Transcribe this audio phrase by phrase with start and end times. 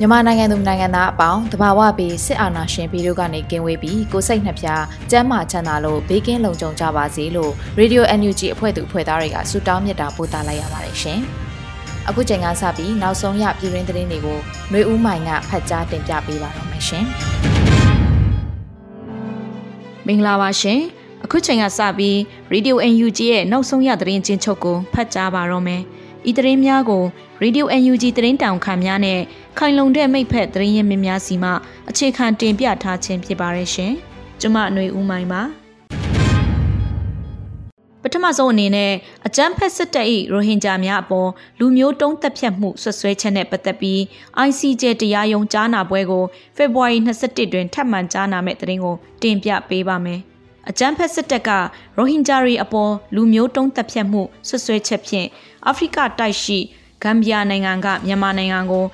[0.00, 4.66] မြန်မာနိုင်ငံသူနိုင်ငံသားအပေါင်းတဘာဝပြီးစစ်အာဏာရှင်ပြည်တို့ကနေကင်းဝေးပြီးကိုစိတ်နှပြ
[5.10, 11.20] ကျန်းမာချမ်းသာလို့ဘေးကင်းလုံခြုံကြပါစေလို့ Radio NUG အဖွဲ့သူအဖွဲ့သားတွေကဆုတောင်းမြတ်တာပို့သလိုက်ရပါတယ်ရှင်။
[12.08, 14.38] အခုချိန်ကစပြီးနောက်ဆုံးရပြည်တွင်းသတင်းတွေကို
[14.70, 17.04] ຫນွေဦးမိုင်ကဖတ်ကြားတင်ပြပေးပါတော့မယ်ရှင်။
[20.06, 20.80] မင်္ဂလာပါရှင်။
[21.24, 22.16] အခုချိန်ကစပြီး
[22.52, 25.82] Radio NUG ရဲ့နောက်ဆုံးရသတင်းချင်းချုပ်ကိုဖတ်ကြားပါတော့မယ်။
[26.30, 27.04] ဤသတင်းများကို
[27.42, 29.20] Radio UNG သတင်းတောင်ခံများနဲ့
[29.60, 31.50] ခိုင်လုံတဲ့မိဖက်သတင်းရင်းမြစ်များစီမှ
[31.90, 33.92] အခြေခံတင်ပြထားခြင်းဖြစ်ပါရဲ့ရှင်။
[34.40, 35.42] ကျွန်မအຫນွေဦးမိုင်ပါ။
[38.02, 38.92] ပထမဆုံးအနေနဲ့
[39.26, 43.98] အကြမ်းဖက်စစ်တပ်၏ရိုဟင်ဂျာများအပေါ်လူမျိုးတုံးသက်ဖြတ်မှုဆွဆွဲချက်နဲ့ပတ်သက်ပြီး
[44.46, 46.24] ICJ တရားရုံးကြားနာပွဲကို
[46.56, 50.20] ဖေဖော်ဝါရီ21တွင်ထပ်မံကြားနာမဲ့သတင်းကိုတင်ပြပေးပါမယ်။
[50.70, 51.50] အကြမ်းဖက်စစ်တပ်က
[51.96, 55.28] ရိုဟင်ဂျာတွေအပေါ်လူမျိုးတုံးတပ်ဖြတ်မှုဆွဆွဲချက်ဖြင့်
[55.66, 56.58] အာဖရိကတိုက်ရှိ
[57.02, 58.84] ဂမ်ဘီယာနိုင်ငံကမြန်မာနိုင်ငံကို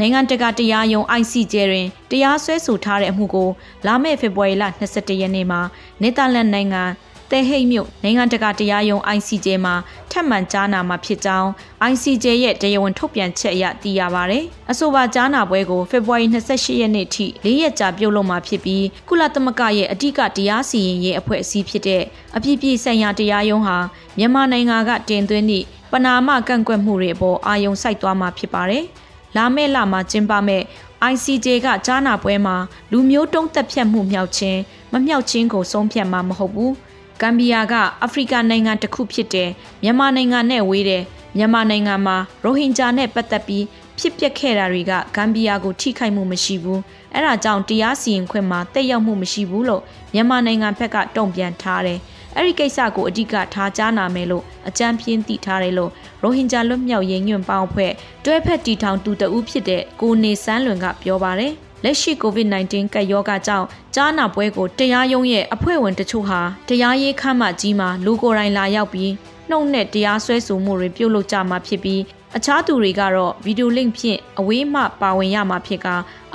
[0.00, 3.48] နိုင်ငံတကာတရားရုံး ICJ တွင်တရားစွဲဆိုထားတဲ့အမှုကို
[3.86, 5.60] လာမယ့်ဖေဖော်ဝါရီလ22ရက်နေ့မှာ
[6.00, 6.82] နယ်သာလန်နိုင်ငံ
[7.30, 9.74] တဲဟိတ်မြို့နိုင်ငံတကာတရားရုံး ICJ မှာ
[10.10, 11.48] ထပ်မံကြားနာမှာဖြစ်ကြောင်း
[11.90, 14.38] ICJ ရဲ့တရားဝင်ထုတ်ပြန်ချက်အရသိရပါဗျ။
[14.70, 22.02] အဆိုပါကြားနာပွဲကိုဖေဖော်ဝါရီ28ရက်နေ့ထိ၄ရက်ကြာပြုလုပ်မှာဖြစ်ပြီးကုလသမဂ္ဂရဲ့အဓိကတရားစီရင်ရေးအဖွဲ့အစည်းဖြစ်တဲ့
[22.36, 23.78] အပြည်ပြည်ဆိုင်ရာတရားရုံးဟာ
[24.18, 28.86] မြန်မာနိုင်ငံကတင်သွင်းသည့်ပနာမကန့်ကွက်မှုတွေအပေါ်အာရုံစိုက်သွားမှာဖြစ်ပါတယ်။
[29.36, 30.64] လာမယ့်လမှာကျင်းပမယ့်
[31.12, 32.56] ICJ ကကြားနာပွဲမှာ
[32.90, 34.58] လူမျိုးတုံးသက်ဖြတ်မှုမြောက်ခြင်း
[34.92, 36.72] မမြောက်ခြင်းကိုဆုံးဖြတ်မှာမဟုတ်ဘူး။
[37.20, 39.50] ဂမ်ဘီယာကအာဖရိကနိုင်ငံတစ်ခုဖြစ်တယ်
[39.82, 41.02] မြန်မာနိုင်ငံနဲ့ဝေးတယ်
[41.36, 43.64] မြန်မာနိုင်ငံမှာရိုဟင်ဂျာနဲ့ပတ်သက်ပြီး
[43.98, 46.80] ဖြစ်ပျက်ခဲ့တာတွေကဂမ်ဘီယာကိုထိခိုက်မှုမရှိဘူး
[47.14, 49.82] အဲ့ဒါကြောင့်တရားစီရင်ခွင့်မှာတက်ရောက်မှုမရှိဘူးလို့
[50.14, 51.98] မြန်မာနိုင်ငံဘက်ကတုံ့ပြန်ထားတယ်
[52.36, 55.90] အဲ့ဒီကိစ္စကိုအဓိကထားကြားနာမယ်လို့အကြံပြင်းသိထားတယ်လို့
[56.22, 57.92] ရိုဟင်ဂျာလွတ်မြောက်ရေးညွန့်ပေါင်းဖွဲ့
[58.24, 61.52] တွဲဖက်တီထောင်တူတဦးဖြစ်တဲ့ကိုနေစန်းလွင်ကပြောပါတယ်။
[61.84, 69.12] လက်ရှိ COVID-19 ကပ်ရောဂါကြောင့်ကြားနာပွဲကိုတရားရုံးရဲ့အဖွဲ့ဝင်တချို့ဟာတရားရေးခန့်မှကြီးမှာလူကိုယ်တိုင်လာရောက်ပြီး
[69.50, 72.00] နှုတ်နဲ့တရားစွဲဆိုမှုတွေပြုလုပ်ကြမှာဖြစ်ပြီး
[72.36, 75.86] အခြားသူတွေကတော့ဗီဒီယိုလင့်ဖြင့်အဝေးမှပါဝင်ရမှာဖြစ်က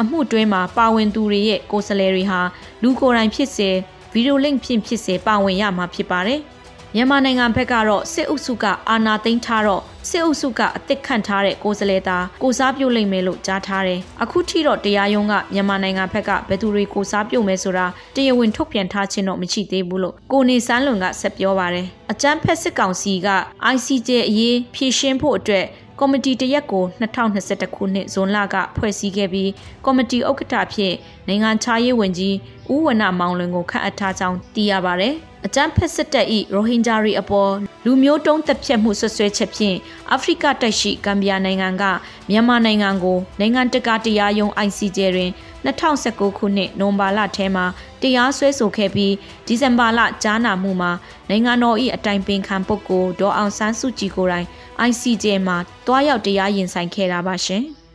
[0.01, 2.41] အမှုတွဲမှာပါဝင်သူတွေရဲ့ကိုယ်စားလှယ်တွေဟာ
[2.81, 3.69] လူကိုယ်တိုင်ဖြစ်စေ
[4.16, 6.40] ဗီဒီယိုလင့်ဖြင့်ဖြစ်စေပါဝင်ရမှာဖြစ်ပါတယ်။
[6.96, 23.30] မြန်မာနိုင်ငံဘက်ကတော့စစ်အုပ်စုကအာဏာသိမ်းထားတော့စစ်အုပ်စုကအသစ်ခန့်ထားတဲ့ကိုယ်စားလှယ်သားကိုစားပြုတ်လိမ့်မယ်လို့ကြားထားတယ်။အခုထိတော့တရားရုံးကမြန်မာနိုင်ငံဘက်ကဘယ်သူတွေကိုစားပြုတ်မယ်ဆိုတာတရားဝင်ထုတ်ပြန်ထားခြင်းတော့မရှိသေးဘူးလို့ကိုနေစန်းလွန်ကဆက်ပြောပါတယ်။အကြမ်းဖက်စစ်ကောင်စီက
[23.74, 25.66] ICJ အရေးဖြည့်ရှင်းဖို့အတွက်
[26.00, 29.51] ကော်မတီတရက်ကို2021ခုနှစ်ဇွန်လကဖွဲ့စည်းခဲ့ပြီး
[29.85, 30.94] ကော်မတီဥက္ကဋ္ဌဖြစ်
[31.28, 32.35] နိုင်ငံခြားရေးဝန်ကြီး
[32.72, 35.09] ဦးဝဏမောင်လွင်ကိုခန့်အပ်ထားကြောင်းသိရပါဗျ။
[35.45, 37.51] အကြမ်းဖက်စစ်တပ်၏ရိုဟင်ဂျာတွေအပေါ်
[37.85, 39.78] လူမျိုးတုံးတပ်ဖြတ်မှုဆွဆွဲချက်ဖြင့်
[40.11, 41.84] အာဖရိကတိုက်ရှိဂမ်ဘီယာနိုင်ငံက
[42.29, 45.31] မြန်မာနိုင်ငံကိုနိုင်ငံတကာတရားရုံး ICJ တွင်
[45.66, 47.66] 2019ခုနှစ်နိုဝင်ဘာလထဲမှာ
[48.02, 49.14] တရားစွဲဆိုခဲ့ပြီး
[49.46, 50.92] ဒီဇင်ဘာလကြားနာမှုမှာ
[51.30, 54.48] နိုင်ငံတော်၏အတိုင်ပင်ခံပုဂ္ဂိုလ်ဒေါ်အောင်ဆန်းစုကြည်ကိုယ်တိုင်
[54.90, 55.58] ICJ မှာ
[55.88, 57.66] တွားရောက်တရားရင်ဆိုင်ခဲ့တာပါရှင်။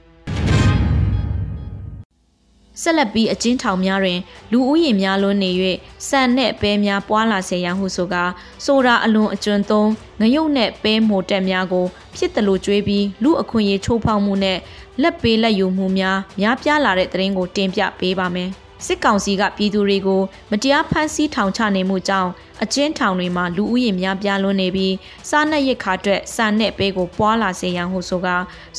[2.82, 4.20] ဆက်လက်ပြီးအကျဉ်းထောင်များတွင်
[4.52, 5.50] လူဦးရေများလွန်းနေ၍
[6.08, 8.24] ဆန်နှင့်ပဲများပွာလာစေရန်ဟုဆိုကာ
[8.64, 9.90] ဆိုတာအလွန်အကျွံသုံး
[10.20, 14.58] ငရုတ်နှင့်ပဲမိုတက်များကို ဖြစ်တယ်လို့ကြွေးပြီးလူအခွင့်အရေးချိုးဖောက်မှုနဲ့
[15.02, 18.50] လက်ပေးလက်ယူမှုများများပြားလာတဲ့သတင်းကိုတင်ပြပေးပါမယ်။
[18.86, 22.30] စစ်ကောင်စီကပြည်သူတွေကိုမတရားဖမ်းဆီးထောင်ချနေမှုကြောင့်
[22.62, 24.94] အကျဉ်းထောင်တွေမှာလူဦးရေများပြားလွန်းနေပြီး
[25.30, 28.28] စားနပ်ရိက္ခာအတွက်စာနဲ့ပေးကိုပွာလာစေရန်ဟုဆိုက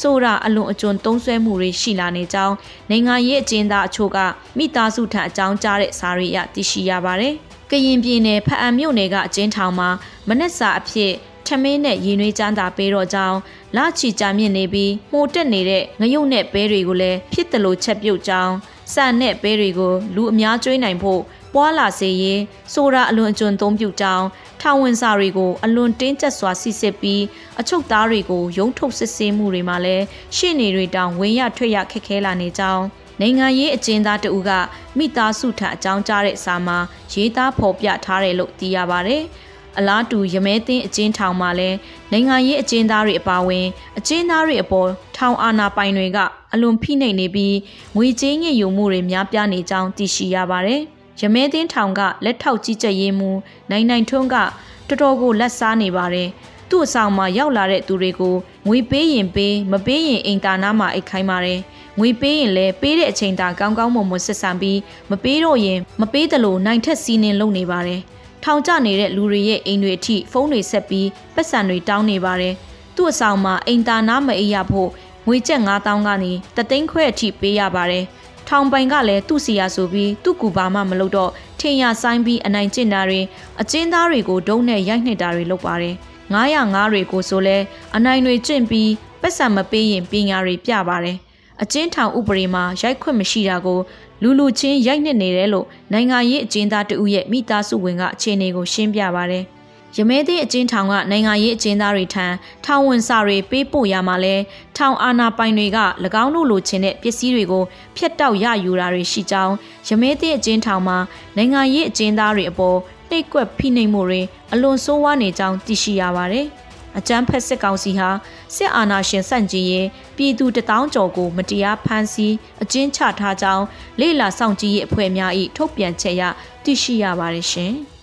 [0.02, 2.56] ဆိုတာအလွန်အကျွံသုံးဆွဲမှုတွေရှိလာနေကြောင်း
[2.90, 4.18] နိုင်ငံရေးအကျဉ်းသားအချို့က
[4.58, 7.34] မိသားစုထံအကြောင်းကြားတဲ့စာရိယသိရှိရပါတယ်။
[7.72, 9.90] ကရင်ပြည်နယ်ဖအံမြို့နယ်ကအကျဉ်းထောင်မှာ
[10.28, 11.14] မနက်စာအဖြစ်
[11.48, 13.38] ထမင်းနဲ့ရေနွေးချမ်းသာပေးတော့ကြောင်း
[13.78, 18.54] လချီကြမြင့်နေပြီးမှုန်တက်နေတဲ့ငရုတ်နဲ့ဘဲတွေကိုလည်းဖြစ်တယ်လို့ချက်ပြုတ်ကြောင်း
[18.94, 21.22] စံနဲ့ဘဲတွေကိုလူအများကျွေးနိုင်ဖို့
[21.54, 22.42] ပွာလာစေရင်
[22.74, 24.26] ဆိုတာအလွန်အကျွံသုံးပြုကြောင်း
[24.62, 27.24] ထောင်ဝင်စာတွေကို အလွန်တင်းကျပ်စွာစစ်စစ်ပြီး
[27.60, 30.04] အချုပ်သားတွေကိုရုံးထုတ်စစ်ဆေးမှုတွေမှာလည်း
[30.36, 32.84] ရှေ့နေတွေတောင်ဝင်ရထွက်ရခက်ခဲလာနေကြောင်း
[33.20, 34.52] နိုင်ငံရေးအကျဉ်းသားတဦးက
[34.98, 36.78] မိသားစုထံအကြောင်းကြားတဲ့စာမှာ
[37.14, 39.18] ရေးသားဖော်ပြထားတယ်လို့သိရပါဗျ။
[39.78, 41.78] အလားတူရမဲသိန်းအကျဉ်းထောင်မှာလည်း
[42.12, 43.66] နိုင်ငံရေးအကျဉ်းသားတွေအပါအဝင်
[43.98, 46.20] အကျဉ်းသားတွေအပေါ်ထောင်အာဏာပိုင်တွေက
[46.54, 47.56] အလွန်ဖိနှိပ်နေပြီး
[47.96, 50.82] ငွေကြေးညစ်ယူမှုတွေများပြားနေကြောင်းသိရှိရပါတယ်။
[51.22, 53.40] ရမဲသိန်းထောင်ကလက်ထောက်ကြီးကြပ်ရေးမှူး
[53.70, 56.30] နိုင်နိုင်ထွန်းကတော်တော်ကိုလက်စားနေပါတယ်။
[56.70, 58.36] သူ့အဆောင်မှာရောက်လာတဲ့သူတွေကို
[58.68, 61.60] ငွေပေးရင်ပေးမပေးရင်အိမ်တာနာမှာအိတ်ခိုင်းပါတယ်။
[62.00, 64.80] ငွေပေးရင်လည်းပေးတဲ့အချိန်တာကောင်းကောင်းမွန်မွန်ဆက်ဆံပြီး
[65.12, 68.02] မပေးတော့ရင်မပေးသလိုနိုင်ထက်စီးနှင်းလုပ်နေပါတယ်။
[68.44, 72.54] ထောင်ကျနေတဲ့လူတွေရဲ့အိမ်တွေအထိဖုန်းတွေဆက်ပြီးပတ်စံတွေတောင်းနေပါတယ်။
[72.96, 74.90] သူ့အဆောင်မှာအိမ်တာနာမအိပ်ရဖို့
[75.28, 78.04] ငွေကျပ်9000ကနေတသိန်းခွဲအထိပေးရပါတယ်။
[78.48, 83.22] ထောင်ပိုင်ကလည်းသူ့စီယာဆိုပြီးသူ့ကူပါမှမလုပ်တော့ထင်ရဆိုင်ပြီးအနိုင်ကျင့်တာတွေ
[83.62, 85.96] အကျဉ်းသားတွေကိုဒုံးနဲ့ရိုက်နှိပ်တာတွေလုပ်ပါတယ်။
[86.34, 87.58] 905တွေကိုဆိုလဲ
[87.96, 88.92] အနိုင်တွေကျင့်ပြီး
[89.22, 91.18] ပတ်စံမပေးရင်ပညာတွေပြပါတယ်။
[91.62, 93.80] အကျဉ်းထောင်ဥပဒေမှာရိုက်ခွင့်မရှိတာကို
[94.24, 99.44] လူလူချင်းရိုက်နှက်နေတယ်လို့နိုင်ငံရေးအကျဉ်းသားတဦးရဲ့မိသားစုဝင်ကအခြေအနေကိုရှင်းပြပါတယ်။
[99.98, 102.26] ရမဲသိအကျဉ်းထောင်ကနိုင်ငံရေးအကျဉ်းသားတွေထံ
[102.66, 104.36] ထောင်ဝင်စာတွေပေးပို့ရမှာလဲ
[104.78, 105.80] ထောင်အာဏာပိုင်တွေက၎
[106.24, 107.64] င်းတို့လိုချင်တဲ့ပစ္စည်းတွေကို
[107.96, 109.54] ဖျက်တောက်ရယူတာတွေရှိကြောင်း
[109.88, 110.98] ရမဲသိအကျဉ်းထောင်မှာ
[111.38, 112.78] နိုင်ငံရေးအကျဉ်းသားတွေအပေါ်
[113.10, 114.22] နှိပ်ကွက်ဖိနှိပ်မှုတွေ
[114.54, 116.48] အလွန်ဆိုးဝါးနေကြောင်းသိရှိရပါတယ်။
[116.98, 118.10] အကြမ်းဖက်စစ်ကောင်စီဟာ
[118.56, 123.66] စစ်အာဏာရှင်ဆန့်ကျင်ရေးပြည်သူတထောင်ကျော်ကို မတရားဖမ်းဆီးအကျဉ်းချထားကြောင်း
[124.00, 126.24] လေလာဆောင်ကြည့်ရေးအဖွဲ့များ၏ထုတ်ပြန်ချက်အရ
[126.64, 127.74] သိရှိရပါတယ်ရှင်။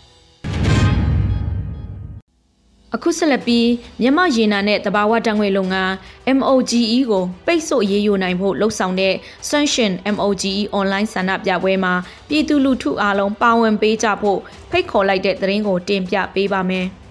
[2.94, 3.69] အခုဆက်လက်ပြီး
[4.00, 5.93] မြမရေနာနဲ့တဘာဝတံငွေလုပ်ငန်း
[6.38, 9.14] MOGE ကိုပိတ်ဆို့ရေးယူနိုင်ဖို့လှုံ့ဆော်တဲ့
[9.49, 11.94] Sunshine MOGE online ဆန္ဒပြပွဲမှာ
[12.29, 14.38] ပြည်သူလူထုအားလုံးပါဝင်ပေးကြဖို့
[14.70, 16.88] ဖိတ်ခေါ်လိုက်တဲ့သတင်းကိုတင်ပြပေးပါမယ်။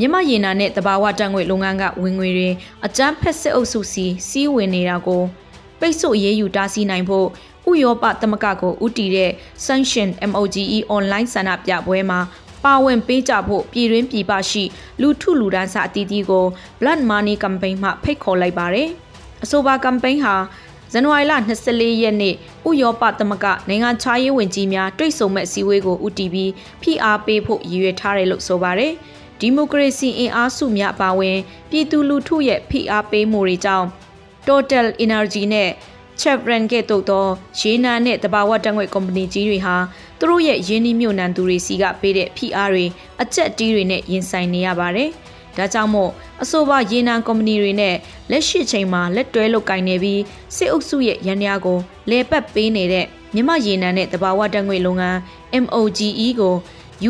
[0.00, 2.50] မြမရေနာနဲ့တဘာဝတံငွေလုပ်ငန်းကဝင်ငွေတွေ
[2.86, 5.22] အကြမ်းဖက်စစ်အုပ်စုစီစီးဝင်နေတာကို
[5.80, 7.26] ပိတ်ဆို့ရေးယူတားဆီးနိုင်ဖို့
[7.70, 9.30] ဥရောပသမဂ္ဂကိုဥတီတဲ့
[9.66, 12.20] Sunshine MOGE online ဆန္ဒပြပွဲမှာ
[12.64, 14.64] ပါဝင်ပေးကြဖို့ပြည်တွင်းပြည်ပရှိ
[15.00, 16.44] လူထုလူဒန်းစာအသီးသီးကို
[16.80, 18.88] Blood Money Campaign မှဖိတ်ခေါ်လိုက်ပါတယ်။
[19.44, 20.34] အဆိုပါ campaign ဟာ
[20.92, 21.32] ဇန်နဝါရီလ
[21.68, 22.34] 24ရက်နေ့
[22.68, 26.50] ဥရောပသမဂ္ဂနိုင်ငံခြားရေးဝန်ကြီးများတွေ့ဆုံမဲ့အစည်းအဝေးကိုဦးတည်ပြီး
[26.82, 28.92] ဖိအားပေးဖို့ရည်ရွယ်ထားတယ်လို့ဆိုပါတယ်။
[29.40, 31.38] ဒီမိုကရေစီအင်အားစုများအပါအဝင်
[31.70, 33.86] ပြည်သူလူထုရဲ့ဖိအားပေးမှုတွေကြောင့်
[34.46, 35.70] Total Energy နဲ့
[36.20, 37.26] Chevron ကဲ့သို့သော
[37.58, 39.76] ရေနံနဲ့တဘာဝတံငွေကုမ္ပဏီကြီးတွေဟာ
[40.18, 42.84] သူတို့ရဲ့ရင်းနှီးမြှုပ်နှံသူတွေစီကပေးတဲ့ဖိအားတွေ
[43.22, 45.10] အကျက်တီးတွေနဲ့ရင်ဆိုင်နေရပါတယ်။
[45.56, 46.10] ဒါကြောင့်မို့
[46.42, 47.96] အဆိုပါရေနံကုမ္ပဏီတွေနဲ့
[48.30, 50.20] လက်ရှိချိန်မှာလက်တွဲလုပ်ကင်နေပြီး
[50.56, 51.78] စစ်အုပ်စုရဲ့ရန်ရာကို
[52.10, 55.18] လဲပတ်ပေးနေတဲ့မြမရေနံနဲ့တဘာဝတံငွေလုပ်ငန်း
[55.64, 56.54] MOGE ကို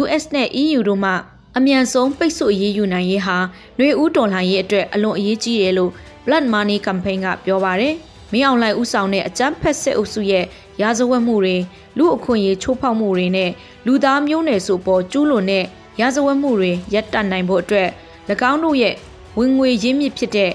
[0.01, 1.13] US နဲ့ EU တို့မှ
[1.59, 3.37] အမြန်ဆုံးပိတ်ဆို့ရေးယူနိုင်ရေးဟာ
[3.77, 5.93] ຫນွေဦးတော်လှန်ရေးအတွက်အလွန်အရေးကြီးတယ်လို့
[6.25, 7.95] Blood Money Campaign ကပြောပါတယ်။
[8.33, 10.45] မင်းအောင်လှိုင်ဦးဆောင်တဲ့အကြမ်းဖက်စစ်အုပ်စုရဲ့
[10.81, 11.57] ရာဇဝတ်မှုတွေ
[11.99, 13.51] လူအခွင့်အရေးချိုးဖောက်မှုတွေနဲ့
[13.87, 15.65] လူသားမျိုးနွယ်စုပေါ်ကျူးလွန်တဲ့
[16.01, 17.89] ရာဇဝတ်မှုတွေရပ်တန့်နိုင်ဖို့အတွက်၎
[18.51, 18.95] င်းတို့ရဲ့
[19.39, 20.51] ဝင်ငွေရင်းမြစ်ဖြစ်တဲ့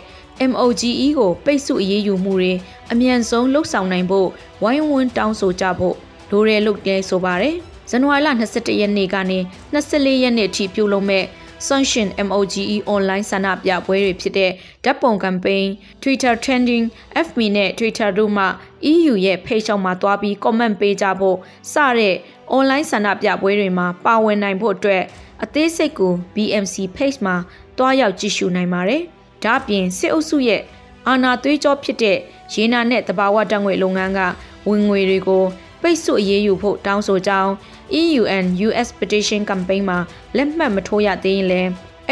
[0.52, 2.54] MOGE ကိုပိတ်ဆို့အရေးယူမှုတွေ
[2.92, 4.28] အမြန်ဆုံးလှုပ်ဆောင်နိုင်ဖို့
[4.64, 5.96] ဝိုင်းဝန်းတောင်းဆိုကြဖို့
[6.32, 7.58] လိုတယ်လို့လည်းဆိုပါတယ်။
[7.90, 9.40] ဇန်နဝါရီလ22ရက်နေ့ကနေ
[9.74, 11.26] 24ရက်နေ့အထိပြုလုပ်မဲ့
[11.68, 12.64] Sunshine MOGE
[12.94, 14.52] online ဆန္ဒပြပွဲတွေဖြစ်တဲ့
[14.84, 15.66] ဓာတ်ပုံ campaign,
[16.02, 16.86] Twitter trending,
[17.26, 18.46] FB နဲ့ Twitter တို့မှ
[18.92, 21.38] EU ရဲ့ page ောက်မှာတွားပြီး comment ပေးကြဖို့
[21.74, 22.16] စတဲ့
[22.56, 25.04] online ဆန္ဒပြပွဲတွေမှာပါဝင်နိုင်ဖို့အတွက်
[25.44, 27.36] အသေးစိတ်ကို BMC page မှာ
[27.78, 29.02] တွားရောက်ကြည့်ရှုနိုင်ပါတယ်။
[29.44, 30.62] ဒါ့အပြင်စစ်အုပ်စုရဲ့
[31.08, 32.18] အာဏာသွေးကြောဖြစ်တဲ့
[32.54, 34.20] ရေနာနဲ့တဘာဝတံငွေလုပ်ငန်းက
[34.68, 35.46] ဝင်ငွေတွေကို
[35.82, 37.52] ပိတ်ဆို့အရေးယူဖို့တောင်းဆိုကြောင်း
[37.92, 39.98] EU and US petition campaign မှာ
[40.38, 41.70] လက်မှတ်မထိုးရသေးရင်လည်း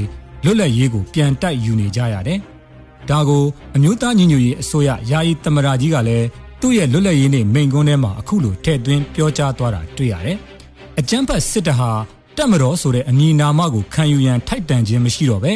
[0.47, 2.39] လွတ်လပ်ရေးကိုပြန်တိုက်ယူနေကြရတယ်။
[3.11, 3.45] ဒါကို
[3.77, 6.27] အမျိုးသားညီညွတ်ရေးအစိုးရယာယီသမရာကြီးကလည်း
[6.61, 10.37] သူ့ရဲ့လွတ်လပ်ရေးနေ့မိန့်ခွန်းထဲမှာအခုလိုထည့်သွင်းပြောကြားသွားတာတွေ့ရတယ်။
[10.99, 11.91] အကြမ်းဖက်စစ်တပ်ဟာ
[12.37, 15.53] တက်မတော်ဆိုတဲ့အမည်နာမကိုခံယူရန်ထိုက်တန်ခြင်းမရှိတော့ပဲ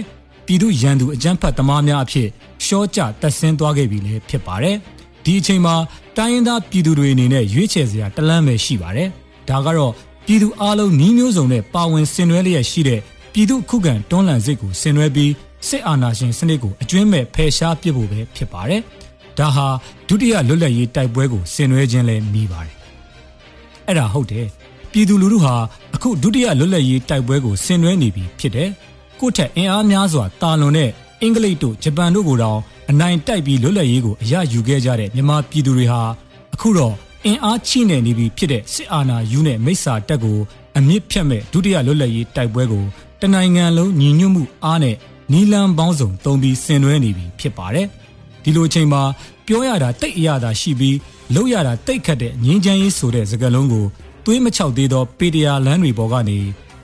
[0.46, 2.28] ပြည်သူရန်သူအကြမ်းဖက်သမားများအဖြစ်
[2.66, 4.76] ရှော့ကျတက်ဆင်းသွားခဲ့ပြီလေဖြစ်ပါတယ်။
[5.24, 5.74] ဒီအချိန်မှာ
[6.16, 9.08] တိုင်းရင်းသားပြည်သူတွေအနေနဲ့ရွေးချယ်စရာတလန်းပဲရှိပါတယ်။
[9.48, 9.92] ဒါကတော့
[10.26, 13.00] ပြည်သူအလုံးနှီးမျိုးစုံနဲ့ပါဝင်ဆင်နွှဲလျက်ရှိတဲ့
[13.32, 15.32] ပြည်သူခုခံတွန်းလှန်စစ်ကိုဆင်နွှဲပြီး
[15.68, 18.82] စစ်အာဏာရှင်စနစ်ကိုအကျွမ်းမဲ့ဖယ်ရှားပစ်ဖို့ပဲဖြစ်ပါတယ်။
[19.38, 19.66] ဒါဟာ
[20.08, 22.74] ဒုတိယလွတ်လပ်ရေးတိုက်ပွဲကိုဆင်နွှဲခြင်းလည်းမိပါတယ်။
[23.86, 24.46] အဲ့ဒါဟုတ်တယ်။
[24.92, 25.54] ပြည်သူလူထုဟာ
[25.94, 28.68] အခုဒုတိယလွတ်လပ်ရေးတိုက်ပွဲကိုဆင်နွှဲနေပြီဖြစ်တယ်။
[29.20, 30.90] ကိုယ့်ထက်အင်အားများစွာတာလွန်တဲ့
[31.22, 32.60] အင်္ဂလိပ်တို့ဂျပန်တို့ကိုတောင်
[32.90, 36.00] အနိုင်တိုက်ပြီးလွတ်လပ်ရေးကိုအရယူခဲ့ကြတဲ့မြန်မာပြည်သူတွေဟာ
[36.54, 36.94] အခုတော့
[37.26, 40.38] အင်အားချိနေနေပြီဖြစ်တဲ့စစ်အာဏာယူနဲ့မိစ္ဆာတက်ကို
[40.76, 42.84] အမြင့်ဖြတ်မဲ့ဒုတိယလွတ်လပ်ရေးတိုက်ပွဲကို
[43.20, 44.96] တနိုင်ငံလုံးညီညွတ်မှုအားနဲ့
[45.32, 47.86] နီလန်ပေါင်းစုံတုံးပြီးဆင်နွှဲနေပြီဖြစ်ပါတယ်။
[48.42, 49.02] ဒီလိုအချိန်မှာ
[49.46, 50.96] ပြောရတာတိတ်အရသာရှိပြီး
[51.34, 53.86] လုပ်ရတာတိတ်ခတ်တဲ့ငင်းချမ်းရေးဆိုတဲ့စကားလုံးကို
[54.24, 56.38] သွေးမချောက်သေးသောပေတရာလန်းတွေပေါ်ကနေ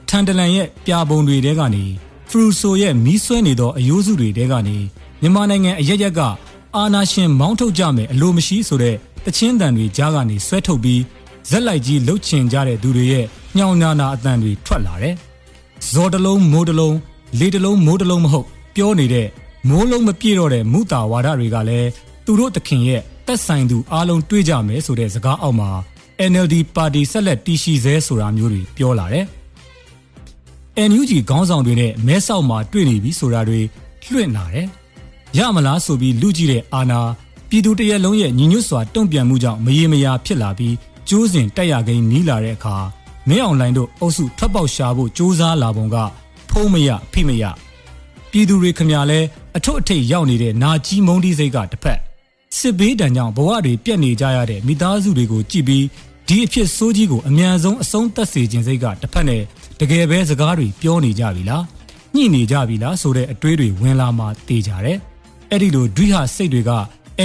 [0.09, 1.83] ထန်တလန်ရဲ့ပြာပုံတွေတဲကနေ
[2.29, 4.77] ဖရူဆိုရဲ့မီးဆွဲနေသောအယိုးစုတွေတဲကနေ
[5.21, 6.21] မြန်မာနိုင်ငံအရက်ရက်က
[6.75, 11.01] အာနာရှင်မောင်းထုတ်ကြမယ်အလိုမရှိဆိုတဲ့တချင်းတန်တွေကြားကနေဆွဲထုတ်ပြီး
[11.49, 13.25] ဇက်လိုက်ကြီးလှုပ်ချင်ကြတဲ့သူတွေရဲ့
[13.57, 15.15] ညောင်နာနာအတန်တွေထွက်လာတယ်။
[15.91, 16.97] ဇော်တလုံးမိုးတလုံး
[17.39, 19.27] လေတလုံးမိုးတလုံးမဟုတ် ပြောနေတဲ့
[19.69, 21.89] မိုးလုံးမပြည့်တော့တဲ့မူတာဝါဒတွေကလည်း
[22.25, 25.69] သူတို့တခင်ရဲ့တက်ဆိုင်သူအားလုံးတွေးကြမယ်ဆိုတဲ့စကားအောက်မှာ
[26.31, 29.25] NLD ပါတီဆက်လက်တည်ရှိသေးဆိုတာမျိုးတွေပြောလာတယ်။
[30.89, 33.59] NUG ခေါင်းဆောင်တွေနဲ့မဲဆောက်မှာတွေ့နေပြီဆိုတာတွေ
[34.11, 34.67] လွှင့်လာတယ်။
[35.37, 36.99] ရမလားဆိုပြီးလူကြည့်တဲ့အာနာ
[37.49, 40.75] ပြည်သူတရက်လုံးရဲ့ညီညွတ်စွာတုံ့ပြန်မှုကြောင့်မရေမရာဖြစ်လာပြီး
[41.09, 42.75] ကျိုးစဉ်တက်ရကိန်းနီးလာတဲ့အခါ
[43.29, 45.95] မင်းအောင်လိုင်းတို့အုပ်စုထွက်ပေါက်ရှာဖို့စ조사လာပုံက
[46.49, 47.43] ဖုံးမရဖိမရ
[48.31, 49.19] ပြည်သူတွေခမလဲ
[49.57, 51.99] အထွတ်အထိပ်ရောက်နေတဲ့နာကြီးမုံဒီစိတ်ကတစ်ဖက်
[52.57, 55.85] စစ်ဘေးတံကြောင့်ဘဝတွေပြက်နေကြရတဲ့မိသားစုတွေကိုကြည့်ပြီး
[56.27, 59.41] ဒီအဖြစ်ဆိုးကြီးကိုအမြန်ဆုံးအဆုံးသတ်စေခြင်းစိတ်ကတစ်ဖက်နဲ့
[59.79, 61.63] တကယ်ပဲစကားတွေပြောနေကြပြီလား
[62.15, 64.97] ညှိနေကြပြီလားဆိုတဲ့အတွေးတွေဝင်လာမှတေးကြတယ်
[65.51, 66.71] အဲ့ဒီလိုဒွိဟစိတ်တွေက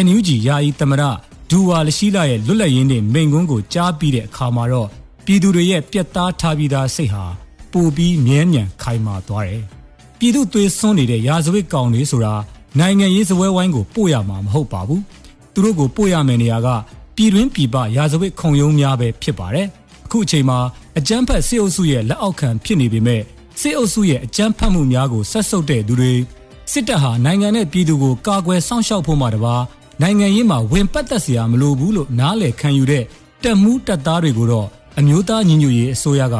[0.04, 1.02] NUG ယာယီသမရ
[1.50, 4.88] ဒူဝါလရှိလာရဲ့လွတ်လပ်ရင်းနဲ့မိန်ကွန်းကိုကြားပြီးတဲ့အခါမှာတော့
[5.24, 7.24] ပြည်သူတွေရဲ့ပြက်သားထားပြီးသားစိတ်ဟာ
[7.72, 9.62] ပူပြီးမြဲမြံခိုင်မာသွားတယ်။
[10.18, 12.34] ပြည်သူသွေးစွန်းနေတဲ့ရာဇဝတ်ကောင်တွေဆိုတာ
[12.78, 15.00] နိုင်ငံရေးစပွဲဝိုင်းကိုပို့ရမှာမဟုတ်ပါဘူး။
[15.54, 16.68] သူတို့ကိုပို့ရမယ့်နေရာက
[17.16, 19.66] ပြည်တွင်းပြည်ပရာဇဝတ်ခုံရုံးများပဲဖြစ်ပါတယ်။
[20.06, 20.58] အခုအချိန်မှာ
[20.98, 23.22] အကြမ်းဖက်စစ်အုပ်စုရဲ့လက်အောက်ခံဖြစ်နေပေမဲ့
[23.60, 26.12] စစ်အုပ်စုရဲ့အကြမ်းဖက်မှုများကိုဆက်ဆုပ်တဲ့သူတွေ
[26.72, 29.56] စစ်တပ်ဟာနိုင်ငံနဲ့ပြည်သူကိုကာကွယ်စောင့်ရှောက်ဖို့မှတပါ
[30.02, 33.04] နိုင်ငံရေးမှာဝင်ပတ်သက်စရာမလိုဘူးလို့နားလည်ခံယူတဲ့
[33.42, 34.68] တက်မှုတက်သားတွေကိုတော့
[34.98, 36.36] အမျိုးသားညီညွတ်ရေးအစိုးရက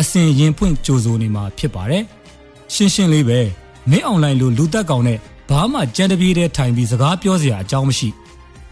[0.00, 2.02] အစဉ်ရင်ဖွင့်ကြိုးစိုးနေမှာဖြစ်ပါတယ်။
[2.74, 3.38] ရှင်းရှင်းလေးပဲ
[3.90, 5.18] မင်းအွန်လိုင်းလိုလူသက်ကောင်နဲ့
[5.50, 8.08] ဘာမှကြံတပြေးတဲ့ထိုင်ပြီးစကားပြောစရာအကြောင်းမရှိ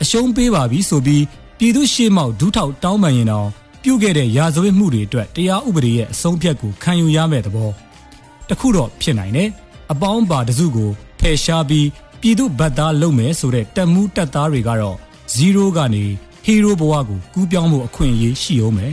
[0.02, 1.22] အရှုံးပေးပါပြီဆိုပြီး
[1.58, 3.48] ပြည်သူရှေ့မောက်ဒူးထောက်တောင်းပန်ရင်တော့
[3.82, 7.70] ပြုတ်ခဲ့တဲ့ရာဇဝတ်မှုတွေအတွက်တရားဥပဒေရဲ့အဆုံးဖြတ်ကိုခံယူရမယ့်သဘော
[8.48, 9.48] တခုတော့ဖြစ်နိုင်တယ်
[9.92, 11.86] အပေါင်းပါတစုကိုဖယ်ရှားပြီး
[12.20, 14.96] ပြည်သူဗတ်သားလုပ်မယ်ဆိုတဲ့တက်မှုတက်သားတွေကတော့
[15.34, 16.04] 0ကနေ
[16.44, 18.92] ဟီးရိုးဘဝကိုကူးပြောင်းမှုအခွင့်အရေးရှိအောင်မယ်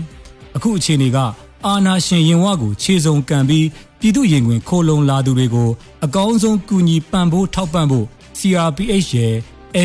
[0.56, 1.18] အခုအခြေအနေက
[1.66, 3.68] အာနာရှင်ရင်ဝကိုခြေစုံကန်ပြီး
[4.00, 5.70] ပြည်သူရင်ခွင်ခိုလုံလာသူတွေကို
[6.06, 8.06] အကောင်းဆုံးကူညီပံ့ပိုးထောက်ပံ့ဖို့
[8.40, 9.36] CRPH ရဲ့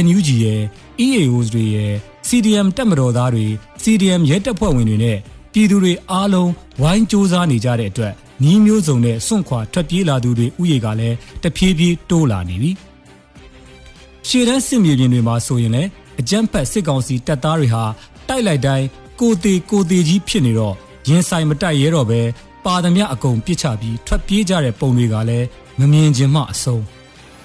[0.04, 0.62] NUG ရဲ့
[1.04, 1.94] EAOs တွေရဲ့
[2.28, 3.46] CDM တက်မတော်သားတွေ
[3.82, 5.18] CDM ရဲတပ်ဖွဲ့ဝင်တွေနဲ့
[5.52, 6.50] ပြည်သူတွေအားလုံး
[6.82, 12.70] ဝိုင်းစ조사နေကြတဲ့အတွက်ညီးမျိုးစုံနဲ့စွန့်ခွာထွက်ပြေးလာသူတွေဥယေကလည်းတဖြည်းဖြည်းတိုးလာနေပြီ။
[14.28, 15.88] ရှေ့တန်းစစ်မြေပြင်တွေမှာဆိုရင်လည်း
[16.20, 17.84] အကြမ်းဖက်စစ်ကောင်စီတပ်သားတွေဟာ
[18.28, 18.86] တိုက်လိုက်တိုင်း
[19.20, 20.74] ကိုသေးကိုသေးကြီးဖြစ်နေတော့
[21.08, 22.20] ရင်ဆိုင်မတိုက်ရဲတော့ပဲ
[22.64, 25.46] ပါသမျှအကုန်ပြစ်ချပြီးထွက်ပြေးကြတဲ့ပုံတွေကလည်း
[25.78, 26.84] မမြင်ခြင်းမှအဆုံး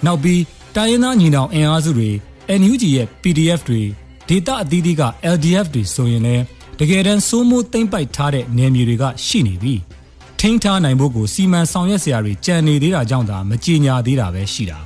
[0.06, 0.42] နောက်ပြီး
[0.76, 2.10] တိုင်းရင်းသားညီနောင်အင်အားစုတွေ
[2.60, 3.82] NUG ရဲ့ PDF တွေ
[4.28, 6.44] ဒေတာအသီးသီးက LDF တွေဆိုရင်လည်း
[6.80, 9.74] တကယ်တမ်းစိုးမိုးသိမ့်ပိုက်ထားတဲ့နယ်မြေတွေကရှိနေပြီ
[10.40, 14.80] ထိန်းထားနိုင်ဖို့ကိုစီမံဆောင်ရွက်စရာတွေကြံနေသေးတာကြောင့်သာမကြေညာသေးတာပဲရှိတာ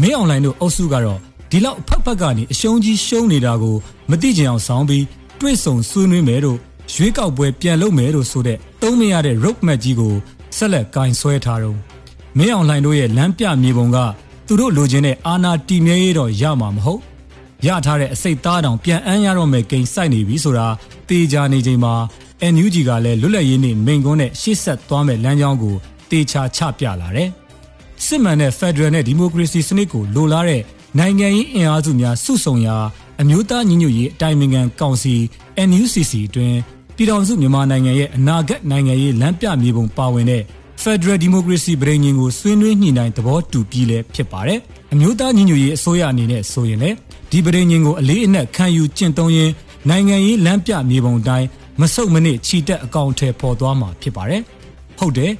[0.00, 1.18] မင်းအွန်လိုင်းတို့အုပ်စုကတော့
[1.50, 3.76] ဒီလောက်ဖက်ဖက်ကနေအရှုံးကြီးရှုံးနေတာကို
[4.10, 5.04] မသိကြအောင်ဆောင်းပြီး
[5.40, 6.58] တွေ့ဆုံဆွေးနွေးမယ်လို့
[6.94, 10.14] ရွေးကောက်ပွဲပြန်လုပ်မယ်လို့ဆိုတဲ့သုံးမရတဲ့ road map ကြီးကို
[10.56, 11.76] ဆက်လက်ကင်ဆွဲထားတော့
[12.38, 13.98] မင်းအောင်လှိုင်တို့ရဲ့လမ်းပြမြေပုံက
[14.46, 17.00] သူတို့လိုချင်တဲ့အာနာတီမြဲရေးတော့ရမှာမဟုတ်
[17.66, 20.66] ရထားတဲ့အစိတ်သားတောင်ပြန်အမ်းရတော့မယ်ဂိမ်းစိုက်နေပြီဆိုတာ
[21.08, 21.94] တေချာနေချိန်မှာ
[22.52, 25.76] NUG ကလည်းလွတ်လပ်ရေးနေ့မိန်ကွန်းနဲ့ရှေ့ဆက်သွားမဲ့လမ်းကြောင်းကို
[26.10, 27.28] တေချာချပြလာတယ်
[28.06, 30.62] စစ်မှန်တဲ့ Federal နဲ့ Democracy စနစ်ကိုလိုလားတဲ့
[30.98, 32.76] နိုင်ငံရေးအင်အားစုများစုဆုံရာ
[33.22, 35.14] အမျိုးသားညီညွတ်ရေးအတိုင်းအမြံကောင်စီ
[35.68, 36.54] NUCC တွင်
[36.96, 40.42] ပပြည်ထောင်စုမြန်မာနိုင်ငံရဲ့အနာဂတ်နိုင်ငံရေးလမ်းပြမြေပုံပါဝင်တဲ့
[40.82, 44.58] Federal Democracy ပြည်ညင်ကိုဆွေးနွေးညှိနှိုင်းသဘောတူပြီးလဲဖြစ်ပါတယ်။
[44.92, 46.96] အမျိုးသားညီညွတ်ရေးအစိုးရအနေနဲ့ဆိုရင်လည်း
[47.30, 49.52] ဒီပြည်ညင်ကိုအလေးအနက်ခံယူကျင့်သုံးရင်း
[49.88, 51.46] နိုင်ငံရေးလမ်းပြမြေပုံတိုင်း
[51.80, 54.42] မဆုတ်မနစ်ခြိတက်အကောင့်ထဲပေါ်သွားမှာဖြစ်ပါတယ်။
[54.98, 55.32] ဟုတ်တယ်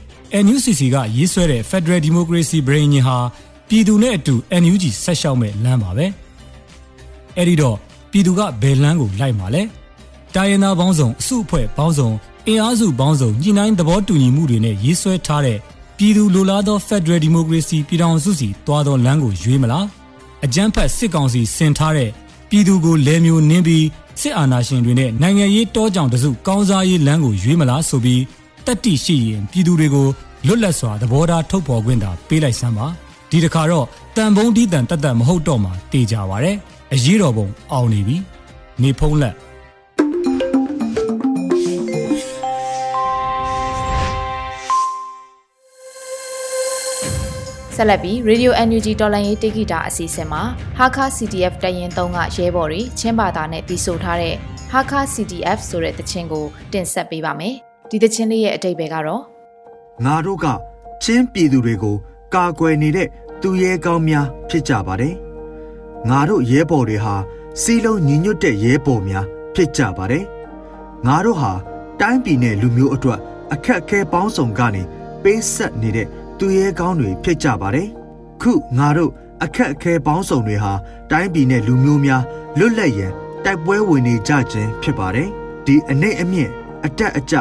[0.44, 3.18] NUCC ကရေးဆွဲတဲ့ Federal Democracy ပြည်ညင်ဟာ
[3.68, 6.06] ပြည်သူနဲ့အတူ NUG ဆက်လျှောက်မဲ့လမ်းပါပဲ။
[7.40, 7.76] အဲ့ဒီတော့
[8.10, 9.62] ပြည်သူကဘယ်လမ်းကိုလိုက်မှာလဲ။
[10.34, 12.10] တိုင်းရင်းသားပေါင်းစုံအစုအဖွဲ့ပေါင်းစုံ
[12.46, 15.58] အင်အားစုပေါင်းစုံညှိနှိုင်းသဘောတူညီမှုတွေနဲ့ရေးဆွဲထားတဲ့
[15.98, 19.86] ပြည်သူလိုလားသော Federal Democracy ပြည်ထောင်စုစီတွားသောလမ်းကိုရွေးမလား
[20.44, 22.10] အကြမ်းဖက်စစ်ကောင်စီဆင်ထားတဲ့
[22.50, 23.86] ပြည်သူကိုလဲမျိုးနင်းပြီး
[24.20, 28.22] စစ်အာဏာရှင်တွေနဲ့နိုင်ငံရေးတောကြောင်တစုကောင်းစားရေးလမ်းကိုရွေးမလားဆိုပြီး
[28.66, 30.08] တက်တိရှိရင်ပြည်သူတွေကို
[30.46, 32.86] လွတ်လပ်စွာသဘောထားထုတ်ဖော်ခွင့်သာပေးလိုက်စမ်းပါ
[33.30, 36.56] ဒီတခါတော့တန်ဖုံးတီးတန်တက်တက်မဟုတ်တော့မှတေကြပါရဲ့
[36.94, 38.16] အရေးတော်ပုံအောင်နေပြီ
[38.82, 39.34] နေဖုံးလက်
[47.76, 50.42] ဆက်လက်ပြီး Radio NUG တော်လိုင်းရေးတိဂီတာအစီအစဉ်မှာ
[50.78, 54.34] ဟာခါ CDF တရင်3ကရဲဘော်တွေချင်းဘာသာနဲ့တီးဆိုထားတဲ့
[54.72, 57.54] ဟာခါ CDF ဆိုတဲ့တခြင်းကိုတင်ဆက်ပေးပါမယ်။
[57.90, 59.22] ဒီတခြင်းလေးရဲ့အတိတ်ပဲကတော့
[60.04, 60.46] ငါတို့က
[61.04, 61.96] ချင်းပြည်သူတွေကို
[62.34, 63.08] ကာကွယ်နေတဲ့
[63.42, 65.14] သူရဲကောင်းများဖြစ်ကြပါတယ်။
[66.08, 67.14] ငါတို့ရဲဘော်တွေဟာ
[67.60, 70.24] စီလုံးညီညွတ်တဲ့ရဲဘော်များဖြစ်ကြပါတယ်။
[71.06, 71.52] ငါတို့ဟာ
[72.00, 73.20] တိုင်းပြည်နဲ့လူမျိုးအတွက်
[73.52, 74.82] အခက်အခဲပေါင်းစုံကနေ
[75.22, 76.06] ပေးဆက်နေတဲ့
[76.38, 77.88] သူရဲကောင်းတွေဖြစ်ကြပါတယ်။
[78.42, 79.10] ခုငါတို့
[79.42, 80.72] အခက်အခဲပေါင်းစုံတွေဟာ
[81.10, 82.22] တိုင်းပြည်နဲ့လူမျိုးများ
[82.58, 83.12] လွတ်လပ်ရန်
[83.44, 85.28] တိုက်ပွဲဝင်နေကြခြင်းဖြစ်ပါတယ်။
[85.66, 86.50] ဒီအနိုင်အမြင့်
[86.84, 87.34] အတက်အကျ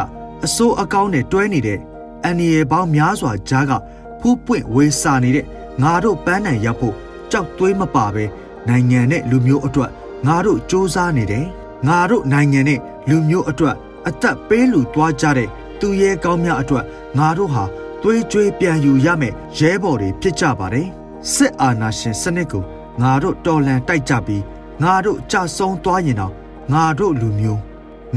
[0.46, 1.80] အစိုးအကောင်းနဲ့တွဲနေတဲ့
[2.24, 3.72] အန်ရီပေါင်းများစွာကြားက
[4.20, 5.46] ဖူးပွင့်ဝေစာနေတဲ့
[5.82, 6.96] ငါတို့ပန်းနိုင်ရပ်ဖို့
[7.32, 8.25] ကြောက်သွေးမပါပဲ
[8.70, 9.92] နိုင်ငံနဲ့လူမျိုးအတွက်
[10.28, 11.46] ငါတို့စ조사နေတယ်။
[11.88, 13.76] ငါတို့နိုင်ငံနဲ့လူမျိုးအတွက်
[14.08, 15.50] အသက်ပေးလူသွားကြတဲ့
[15.80, 16.86] သူရဲကောင်းများအတွက်
[17.18, 17.64] ငါတို့ဟာ
[18.02, 20.88] သွေးကြွေးပြန်ယူရမယ်ရဲဘော်တွေဖြစ်ကြပါတယ်
[21.34, 22.64] စစ်အာဏာရှင်စနစ်ကို
[23.02, 24.43] ငါတို့တော်လှန်တိုက်ကြပြီး
[24.84, 26.34] ငါတို့ကြဆုံးသွားရင်တော့
[26.74, 27.62] ငါတို့လူမျိုး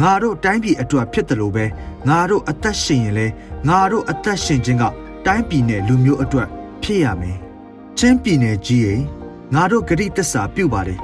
[0.01, 1.65] ငါတို့တိုင်းပြည်အတွက်ဖြစ်တယ်လို့ပဲ
[2.09, 3.27] ငါတို့အသက်ရှင်ရင်လဲ
[3.69, 4.85] ငါတို့အသက်ရှင်ခြင်းက
[5.27, 6.49] တိုင်းပြည်နဲ့လူမျိုးအတွက်
[6.83, 7.39] ဖြစ်ရမယ်
[7.99, 8.95] ချင်းပြည်နယ်ကြီးရေ
[9.55, 11.01] ငါတို့ဂရိတစ္ဆာပြုပါတယ်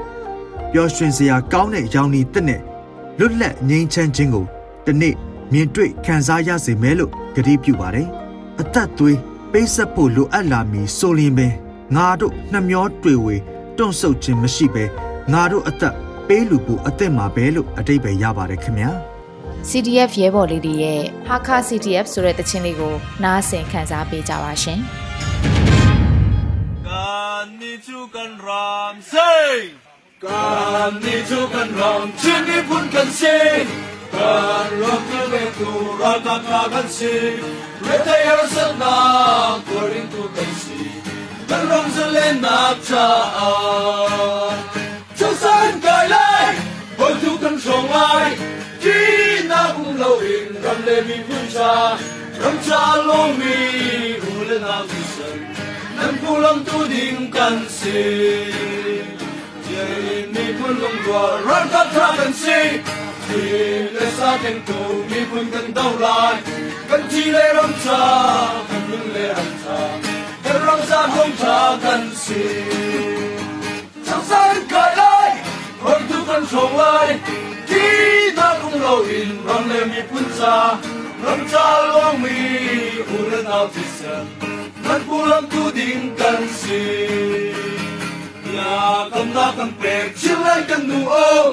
[0.72, 2.60] ပျော်ရွှင်စရာကောင်းတဲ့ရောင်နီတက်နဲ့
[3.18, 4.46] လွတ်လပ်ငြိမ်းချမ်းခြင်းကို
[4.86, 5.14] ဒီနေ့
[5.52, 8.08] မြင်တွေ့ခံစားရစေမယ်လို့ဂရိပြုပါတယ်
[8.60, 9.18] အသက်သွေး
[9.52, 11.52] ပေးဆက်ဖို့လိုအပ်လာမည်ဆိုရင်ပင်
[11.96, 13.36] ငါတို့နှမျောတွေ့ဝေ
[13.76, 14.84] တွန့်ဆုတ်ခြင်းမရှိဘဲ
[15.32, 15.94] ငါတို့အသက်
[16.28, 18.90] ပေးလူဖို့အသက်မှာပဲလို့အတိတ်ပဲရပါတယ်ခင်ဗျာ
[19.70, 24.80] CDF ရဲဘော်လေးတွေရဲ့ဟာခါ CDF ဆိုတဲ့တခြင်းလေးကိုနားဆင်ခံစားပေးကြပါရှင်
[27.48, 29.70] Cần ni chu, cần ròm xây
[30.20, 33.66] Cần ni chu, cần ròm chuyên đi phun cần xây
[34.12, 37.38] Cần ròm như bê thù rồi cần là cần xây
[37.88, 40.74] Rết thay hờ sân nà của rin tu cây xì.
[41.48, 43.08] Cần ròm dân lên nạp trà.
[45.16, 46.56] Sân cài lại
[46.98, 48.36] Hồi thu cần rồng ai
[48.82, 48.90] Chi
[49.44, 51.96] na cũng lâu in Rằm lê mi phun cha
[52.42, 55.07] Rằm cha lô mi Hù lên nào thì
[56.28, 58.00] pulam tu ding kan si.
[59.66, 62.58] Jai mi pun long rua ran ka tra kan si
[63.28, 63.42] ti
[63.96, 66.36] le sa ten tu, mi pun kan dau lai.
[66.90, 68.00] Kan ti le ram cha,
[68.68, 69.78] kan lung le ram cha.
[70.44, 72.42] Kan ram sa hong cha kan si.
[74.06, 74.40] Chang sa
[74.74, 75.32] ka lai,
[75.84, 77.08] hoi tu kan song lai.
[77.72, 77.84] Ti
[78.40, 80.58] ta kung lo in ram le mi pun cha
[81.24, 82.36] ram cha long mi
[83.16, 84.14] u le nau ti sa
[84.88, 86.80] kan pulam tu ding kan si
[88.56, 91.52] ya kam na kan pek chil lai kan nu o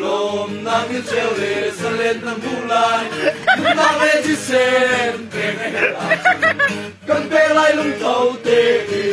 [0.00, 3.04] lom na ni chel le salen na bu lai
[3.80, 5.68] na le ji sen pe me
[7.08, 8.60] kan pe lai lung tau te
[8.92, 9.04] ti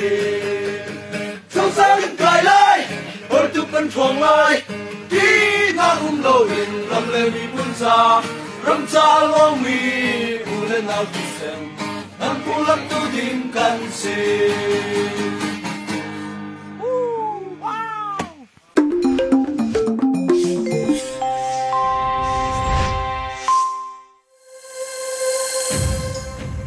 [1.55, 2.79] sau sa lum kai lai
[3.39, 4.55] or tu kan thong lai
[5.15, 5.27] ti
[5.81, 7.97] na um lo in ram le mi bun sa
[8.69, 9.79] ram cha long mi
[10.47, 11.70] bu le na ki sen
[12.27, 14.17] an pu lam tu ding kan se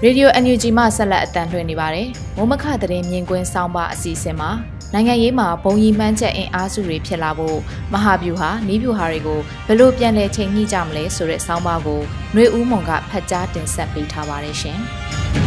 [0.07, 4.51] ရေဒီယို NUG မှဆက်လက်အတန်လှည့်နေပါတယ်။မိုးမခသတင်းမြင်ကွင်းဆောင်းပါအစီအစဉ်မှာ
[4.93, 7.59] နိုင်ငံရေးမှာဘုံကြီးမှန်းချက်အင်အားစုတွေဖြစ်လာဖို့
[7.93, 12.01] မဟာဗျူဟာနီးဗျူဟာတွေကိုဘယ်လိုပြန်လည်ချိန်ညှိကြမလဲဆိုတဲ့ဆောင်းပါကို
[12.33, 14.81] ຫນွေဦးမွန်ကဖတ်ကြားတင်ဆက်ပေးထားပါတယ်ရှင်။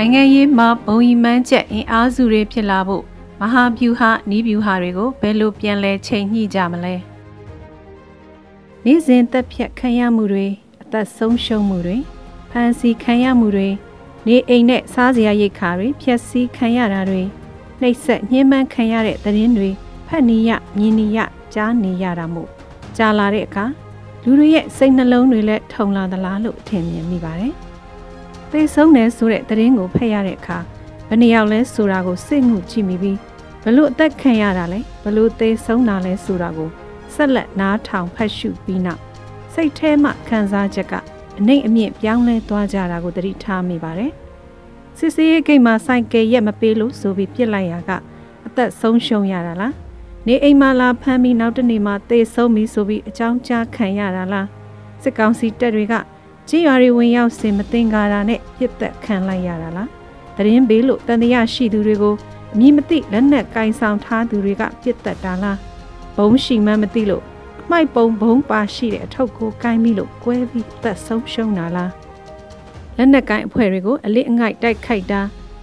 [0.00, 3.04] နိုင်ငံရေးမှာဘုံကြီးမှန်းချက်အင်အားစုတွေဖြစ်လာဖို့
[3.40, 6.94] မဟာဗျူဟာနီးဗျူဟာတွေကိုဘယ်လိုပြန်လဲချိန်ညှိကြမလဲ
[8.84, 10.46] နေ့စဉ်တက်ဖြတ်ခံရမှုတွေ
[10.82, 11.96] အသက်ဆုံးရှုံးမှုတွေ
[12.50, 13.68] ဖန်ဆီးခံရမှုတွေ
[14.26, 17.22] နေအိမ်နဲ့စားစရာရိတ်ခါတွေဖျက်ဆီးခံရတာတွေ
[17.80, 19.70] နှိပ်စက်ညှဉ်းပန်းခံရတဲ့သတင်းတွေ
[20.08, 21.18] ဖတ်နေရမြင်နေရ
[21.54, 22.48] ကြားနေရတာမို့
[22.96, 23.64] ကြာလာတဲ့အခါ
[24.24, 27.54] လူတွေရဲ့စိတ်နှလုံးတွေလည်းထုံလာသလားလို့ထင်မြင်မိပါတယ်။
[28.52, 30.58] သိဆုံးတယ်ဆိုတဲ့သတင်းကိုဖတ်ရတဲ့အခါ
[31.08, 33.18] ဘယ်နှယောက်လဲဆိုတာကိုစိတ်ငုကြည့်မိပြီး
[33.62, 36.70] ဘလို့အသက်ခံရတာလဲဘလို့သိဆုံးတာလဲဆိုတာကို
[37.14, 39.00] ဆက်လက်နားထောင်ဖတ်ရှုပြီးနောက်
[39.54, 40.94] စိတ်ထဲမှခံစားချက်က
[41.38, 44.12] အနှိမ့်အမြင့်ပြောင်းလဲသွားကြတာကိုသတိထားမိပါတယ်။
[44.98, 47.90] စစ်စေးရဲ့ဂိတ်မှာစိုက်ကယ်ရက်မပေးလို့ဆိုပြီးပြစ်လိုက်ရက
[48.46, 49.72] အသက်ဆုံးရှုံးရတာလား။
[50.26, 54.46] နေအိမ်မှာလာဖမ်းပြီးနောက်တနေ့မှသေဆုံးပြီဆိုပြီးအကြောင်းကြားခံရတာလား။
[55.02, 55.94] စစ်ကောင်စီတပ်တွေက
[56.48, 59.88] ကြီးရွာတွေဝင်ရောက်စင်မတင်ကားတာနဲ့ပြစ်သက်ခံလိုက်ရတာလား။
[60.36, 62.14] တရင်ဘေးလို့တန်တရားရှိသူတွေကို
[62.52, 65.56] အမည်မသိလက်နက်ကင်ဆောင်ထားသူတွေကပြစ်သက်တာလား။
[66.16, 67.24] ဘုံရှိမှန်းမသိလို့
[67.70, 71.92] မှိုက်ပုံဘုံပါရှိတဲ့အထုပ်ကိုကိုင်းပြီးလို့ကွဲပြီးသက်ဆုံးရှုံးတာလား
[72.96, 75.20] လက်နက်ကိုင်းအဖွဲ့တွေကိုအလစ်အငိုက်တိုက်ခိုက်တာ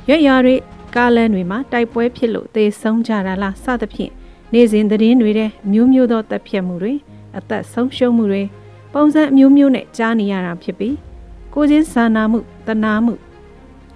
[0.10, 0.56] ရွက်ရွာတွေ
[0.96, 4.12] ကားလမ်းတွေမှာတိုက်ပွဲဖြစ်လို့သေဆုံးကြတာလားစသဖြင့်
[4.54, 6.94] နေ့စဉ်သတင်းတွေတဲ့မျိုးမျိုးသောတပ်ဖြတ်မှုတွေ
[7.38, 8.44] အသက်ဆုံးရှုံးမှုတွေ
[8.98, 10.96] ပုံစံအမျိုးမျိုးနဲ့ကြားနေရတာဖြစ်ပြီး
[11.54, 13.14] ကိုချင်းစာနာမှုတနာမှု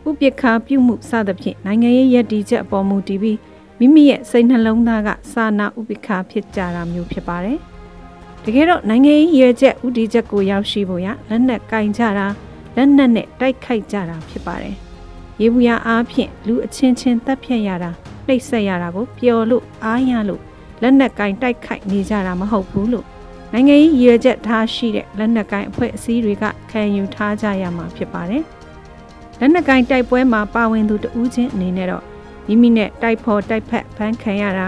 [0.07, 3.37] ဥပိ္ပခာပြုမှုစသဖြင့်နိုင်ငံရေးရည်တည်ချက်အပေါ်မူတည်ပြီး
[3.79, 7.57] မိမိရဲ့စိတ်နှလုံးသားကစာနာဥပိ္ပခာဖြစ်ကြတာမျိုးဖြစ်ပါတယ်။
[8.43, 12.27] တကယ်တော့နိုင်ငံရေးရည်ချက်ဥတီချက်ကိုရောက်ရှိဖို့ရလက်နက်ကင်ကြတာ
[12.75, 14.75] လက်နက်နဲ့တိုက်ခိုက်ကြတာဖြစ်ပါတယ်။
[15.41, 17.91] ရေဘူးရအားဖြင့်လူအချင်းချင်းတပ်ဖြတ်ရတာ
[18.27, 20.41] နှိပ်စက်ရတာကိုပျော်လို့အားရလို့
[20.81, 23.07] လက်နက်ကင်တိုက်ခိုက်နေကြတာမဟုတ်ဘူးလို့
[23.53, 28.43] နိုင်ငံရေးရည်ချက်ထားရှိတဲ့လက်နက်ကင်အဖွဲ့အစည်းတွေကခံယူထားကြရမှာဖြစ်ပါတယ်။
[29.39, 32.03] လက်နက်ကင်တိုက်ပွဲမှာပါဝင်သူတဦးချင်းအနေနဲ့တော့
[32.47, 34.67] မိမိနဲ့တိုက်ဖို့တိုက်ဖက်ဖမ်းခံရတာ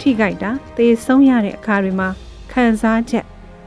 [0.00, 2.08] ထိခိုက်တာသေဆုံးရတဲ့အခါတွေမှာ
[2.52, 3.26] ခံစားချက်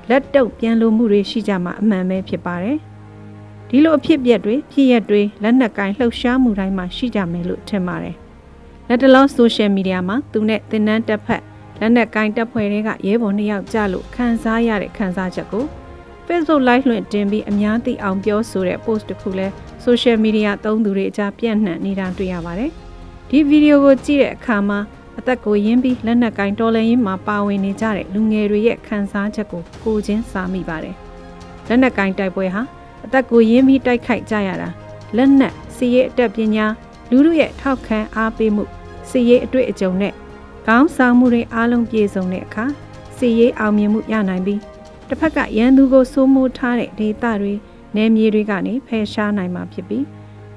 [0.10, 2.78] လက်တုပ်ပြန်လိုမှုတွေရှိကြမှာအမှန်ပဲဖြစ်ပါတယ်။
[3.70, 8.16] ဒီလိုအဖြစ်အပျက်တွေဖြစ်ရက်တွေလက်နက်ကင်လှုပ်ရှားမှုတိုင်းမှာရှိကြမယ်လို့ထင်ပါတယ်။
[8.88, 11.44] လက်တလုံးဆိုရှယ်မီဒီယာမှာသူနဲ့တင်နန်းတက်ဖက်
[11.80, 15.66] လက်နက်ကင်တက်ဖွဲ့တွေကရဲဘော်နှစ်ယောက်ကြလို့ခံစားရတဲ့ခံစားချက်ကို
[16.28, 19.48] Facebook Live လွှင့်တင်ပြီးအများသိအောင်ပြောဆိုတဲ့ post တစ်ခုလဲ
[19.86, 22.72] social media သုံးသူတွေအကြားပြန့်နှံ့နေတာတွေ့ရပါတယ်။
[23.30, 24.80] ဒီဗီဒီယိုကိုကြည့်တဲ့အခါမှာ
[25.20, 30.96] အသက်ကိုရင်းပြီးလက်နက်ကင်တော်လရင်မှာပါဝင်နေကြတဲ့လူငယ်တွေရဲ့ခံစားချက်ကိုကိုချင်းစားမိပါတယ်။
[31.68, 32.62] လက်နက်ကင်တိုက်ပွဲဟာ
[33.06, 34.70] အသက်ကိုရင်းပြီးတိုက်ခိုက်ကြရတာ
[35.18, 36.66] လက်နက်စီရေးအတက်ပညာ
[37.10, 38.64] လူလူရဲ့ထောက်ခံအားပေးမှု
[39.10, 40.14] စီရေးအတွေ့အကြုံနဲ့
[40.68, 42.66] ကောင်းဆောင်မှုတွေအားလုံးပြည့်စုံတဲ့အခါ
[43.16, 44.62] စီရေးအောင်မြင်မှုရနိုင်ပြီး
[45.08, 47.54] တစ်ဖက်ကရန်သူကိုစိုးမိုးထားတဲ့ဒေသတွေ
[47.96, 50.06] နယ်မြေတွေကနေဖယ်ရှားနိုင်မှာဖြစ်ပြီး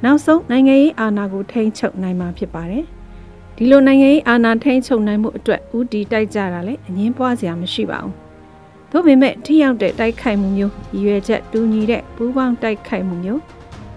[0.05, 2.85] နောက်ဆုံးနိုင်ငံရေးအာဏာကိုထိန်းချုပ်နိုင်မှာဖြစ်ပါတယ်။
[3.57, 8.14] ဒီလိုနိုင်ငံရေးအာဏာထိန်းချုပ်နိုင်မှုအတွက်ဦးတည်တိုက်ကြတာလည်းအငင်းပွားစရာမရှိပါဘူး။
[8.90, 13.40] သို့ပေမဲ့ထိရောက်တဲ့တိုက်ခိုက်မှုမျိုးရည်ရွယ်ချက်တူညီတဲ့ပူးပေါင်းတိုက်ခိုက်မှုမျိုး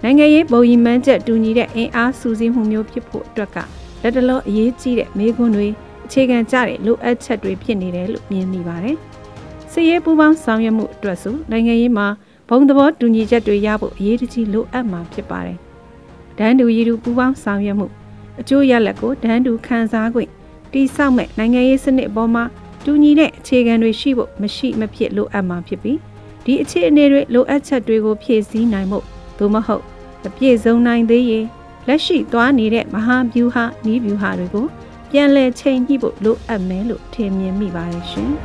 [0.02, 3.58] နိုင်ငံရေးပုံရိပ်မှန်းချက်တူညီတဲ့အင်အားစုစည်းမှုမျိုးဖြစ်ဖို့အတွက်က
[4.02, 5.68] လက်တလောအရေးကြီးတဲ့မေးခွန်းတွေ
[6.04, 8.96] အခြေခံကြတဲ့လိုအပ်ချက်တွေဖြစ်နေတယ်လို့မြင်မိပါတယ်။
[9.72, 12.06] စစ်ရေးပူးပေါင်းဆောင်ရွက်မှုအတွက်ဆိုနိုင်ငံရေးမှာ
[12.48, 15.58] ဘုံသဘောတူညီချက်တွေရဖို့အရေးကြီးလိုအပ်မှာဖြစ်ပါတယ်။
[16.38, 17.86] ဒန်းတူရည်တူပူးပေါင်းဆောင်ရွက်မှု
[18.40, 20.16] အကျိုးရလဒ်ကိုတန်းတူခံစား권
[20.72, 22.44] တိဆောက်မဲ့နိုင်ငံရေးစနစ်အပေါ်မှာ
[22.84, 25.98] တူညီတဲ့အခြေခံတွေရှိဖို့မရှိမဖြစ်လိုအပ်မှာဖြစ်ပြီး
[26.44, 28.98] ဒီအခြေအနေတွေလိုအပ်ချက်တွေကိုဖြည့်ဆည်းနိုင်မှု
[29.38, 29.82] သို့မဟုတ်
[30.22, 31.46] မပြည့်စုံနိုင်သေးရင်
[31.88, 34.66] လက်ရှိသွားနေတဲ့မဟာဗျူဟာနီးဗျူဟာတွေကို
[35.12, 38.32] ပြန်လည်ချိန်ကြည့်ဖို့လိုအပ်မယ်လို့ထင်မြင်မိပါတယ်ရှင်။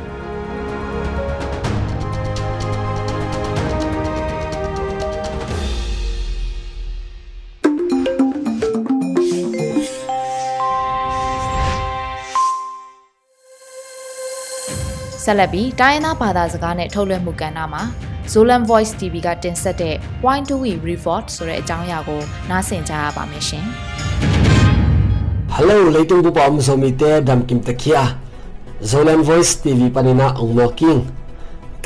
[15.24, 17.82] ဆက်လက်ပြီးတိုင်းရင်းသားဘာသာစကားနဲ့ထုတ်လွှင့်မှုကဏ္ဍမှာ
[18.32, 23.68] Zolan Voice TV ကတင်ဆက်တဲ့ Point to We Report ဆိုတဲ့အကြောင်းအရာကိုနားဆင်ကြရပါမယ်ရှင်။
[25.60, 28.02] Hello လေတုံပပမဆိုမီတဲဒမ်ကင်တခိယာ
[28.90, 31.02] Zolan Voice TV ပနိနာအုံမောကင်း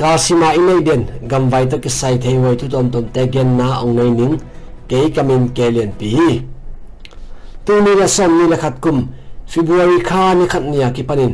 [0.01, 4.35] ကာစီမာအင်းနေဒန်ဂမ်ဝိုင်တကဆိုင်သေးဝဲတူတုံတုံတဲဂန်နာအုံနေနင်း
[4.91, 6.09] ကေကမင်ကေလန်ပီ
[7.65, 9.01] တူနီရဆမ်နီလခတ်ကုမ်
[9.51, 11.31] February ခါနိခတ်နီယာကိပနင်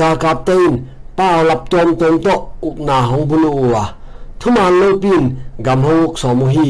[0.00, 0.74] ဂါကပ်တေင်း
[1.16, 3.84] pa lap tom tom to ukna hong bulu wa
[4.40, 6.68] thuman lo pin gam hok so mu hi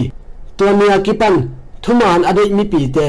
[0.56, 1.34] to mia kipan
[1.82, 3.06] thuman ade mi pi te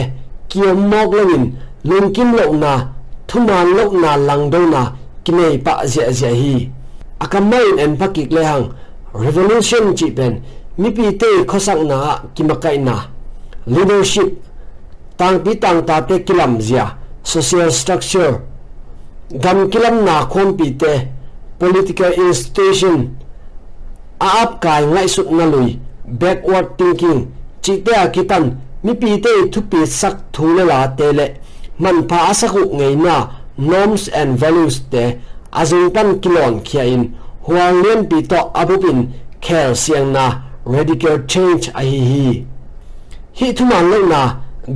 [0.50, 1.44] kiom mok lewin
[1.86, 2.88] lên kim lo na
[3.28, 4.92] thuman lo na lang do na
[5.24, 6.68] kinai pa zia zia hi.
[7.20, 8.66] Akamai en pakik le hang
[9.14, 10.34] revolution chi pen
[10.78, 11.98] mi pi te khosak na
[12.36, 12.96] kimakai na
[13.66, 14.30] leadership
[15.18, 16.86] tang pi tang ta te kilam zia
[17.24, 18.34] social structure.
[19.44, 20.94] Gam kilam na khom pi te
[21.60, 22.98] political institution.
[24.20, 25.80] À, Aap kai ngai sut na lui
[26.20, 27.26] backward thinking.
[27.62, 28.46] Chi à, te akitan
[28.84, 31.26] mi pi te thu pi sak thu le la te le
[31.80, 33.16] man pa asaku ngei na
[33.58, 35.04] norms and values te
[35.52, 37.04] azung pan kilon khia in
[37.46, 39.00] huang lien pi to abupin
[39.42, 40.26] kher siang na
[40.66, 42.46] radical change a hi hi
[43.38, 44.22] hi thuman lo na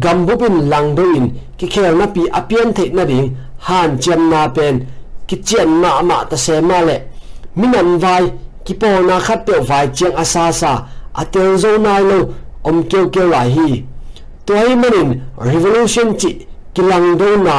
[0.03, 1.25] gambupin langdo in
[1.57, 4.88] ki kher na pi apian the na ding han chem na pen
[5.27, 6.97] ki chen na ma ta se ma le.
[7.55, 8.25] Minan vai
[8.65, 10.71] ki po na khat pe vai chiang asa sa
[11.21, 12.19] atel zo na lo
[12.63, 13.83] om keu keu la hi.
[14.45, 17.55] To hi manin revolution chi kilangdo na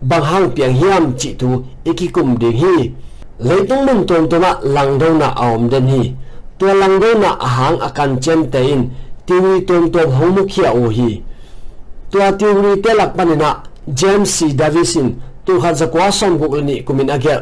[0.00, 2.92] bang hang piang hiam chi tu ekikum ding hi.
[3.38, 6.12] Leitung mun ton toma langdo na aom den hi.
[6.58, 8.90] To langdo na ahang akan chen te in
[9.26, 11.22] tiwi ton ton homu khia o hi.
[12.10, 13.62] To tiwi te lak panina
[13.94, 14.52] James C.
[14.52, 15.08] Davisin
[15.48, 15.60] tu
[16.12, 17.40] som guk ni kumin agel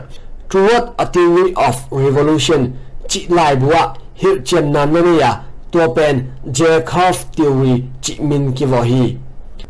[0.48, 5.40] toward a theory of revolution chi lai buwa hir chen nan na ya
[5.72, 9.16] to pen Jacob theory chi min ki hi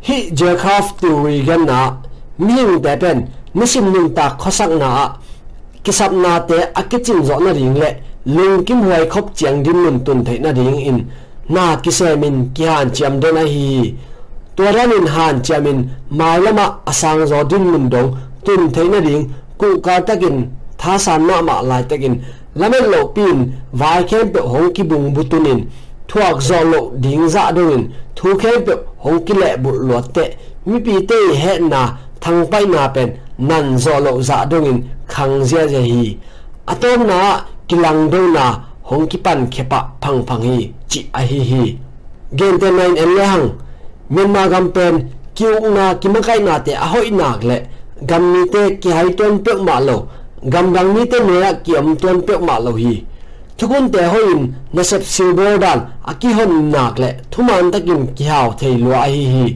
[0.02, 1.96] hi Jacob theory gan na
[2.38, 5.16] ming te pen nisim ning ta khosak na,
[5.84, 7.90] kisap na te akichin zo na ring le,
[8.26, 10.98] lung kim huai khop chiang din nun tun thei na ring in.
[11.48, 13.94] Na kisemin kihan chiam de na hi.
[14.56, 20.00] Tuaranin han chiamin mailama asang zo din mun dong, tun thei na ring ku ka
[20.00, 22.14] takin, tha san na ma lai takin.
[22.56, 25.60] Lamen lo pin, vai khem pe hong ki bung butunin
[26.08, 27.84] thuak zo lo ding za dongin
[28.16, 30.24] thu khem pe hong ki le bu lo te
[30.66, 31.82] mi pi te he na
[32.20, 36.16] thang pai na pen nan zo lo za dongin khang zia je hi
[36.66, 38.44] atom na kilang do na
[38.82, 41.76] hong ki pan khepa phang phang hi chi a hi hi
[42.38, 43.48] gen te nine en le hang
[44.10, 44.94] myanmar gam pen
[45.36, 45.94] kiu na
[46.26, 47.56] kai na te a hoi nak le
[48.08, 50.06] gam mi te ki hai ton pe ma lo
[50.52, 53.04] gam dang mi te ne ki am ton pe ma lo hi
[53.58, 55.78] thukun te hoin na sep silver dan
[56.10, 59.46] aki hon nak le thuman takin ki haw thei lo a hi hi.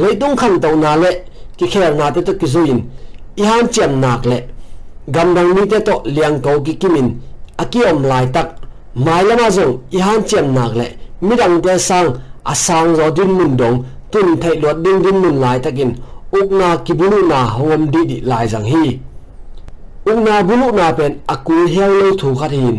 [0.00, 1.10] Leitung khan to na le
[1.58, 2.80] ki kher na te to ki zuin
[3.36, 4.38] i han chem nak le
[5.14, 7.08] gam dang ni te to liang ko ki kimin
[7.56, 8.48] aki om lai tak,
[8.94, 10.86] mai lama zong i han chem nak le
[11.20, 12.08] midang te sang,
[12.44, 15.90] asang zo din mun dong, tun thei lot ding din mun lai takin
[16.32, 18.98] ukna kibulu na hom di di lai jang hi.
[20.06, 22.76] Ukna bulu na pen akul hiao lo thu khat hin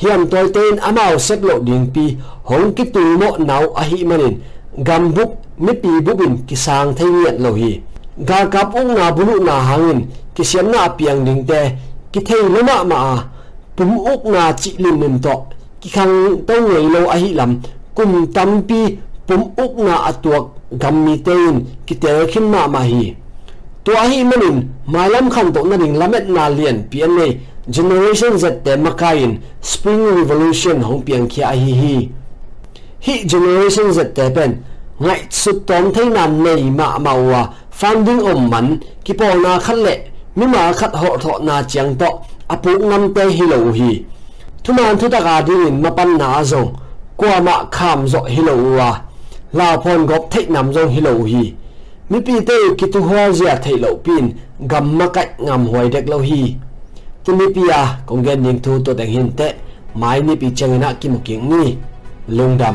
[0.00, 4.04] hiam toy ten amao sep lo ding pi hong ki tu mo nau a hi
[4.04, 4.34] manin
[4.86, 7.80] gambuk mi pi bubin ki sang thei nguyện lo hi
[8.28, 10.00] ga kap na bulu na hangin
[10.34, 11.60] ki siam na piang ding te
[12.12, 13.16] ki thei lama ma a
[13.76, 15.34] pum ukna chi lim nim to
[15.80, 17.60] ki khang to ngei lo a hi lam
[17.94, 18.80] kum tampi
[19.26, 20.44] pum ukna atuak
[20.80, 21.54] gammi tein
[21.86, 23.14] ki tel khin ma ma hi
[23.84, 24.56] to a hi manin
[24.86, 27.32] malam khan to na ring lamet na pi pian nei
[27.68, 32.08] generation z te makain, spring revolution hong piang khia hi hi.
[33.02, 34.62] Hi generation z te pen
[35.00, 39.78] ngai su tom thai na nei ma mawa funding om man, ki po na khat
[39.78, 39.94] le,
[40.36, 42.06] mi ma khat ho tho na chiang to
[42.48, 44.04] apu ngam te hi lo hi.
[44.64, 46.70] Thuman thu ta ga ding in mapan na zong,
[47.16, 49.00] kwa ma kham zo hi lo wa.
[49.52, 51.54] La phon gop thai nam zong hi lo hi.
[52.10, 54.34] Mi pi te ki tu hoa zia thai lo pin,
[54.70, 56.56] gam ma kai ngam hoi dek lo hi
[57.26, 59.54] kimi pia konggen ning thu to deng hin te
[59.94, 61.76] mai ni pi chang kim một mo king
[62.28, 62.74] lung đầm.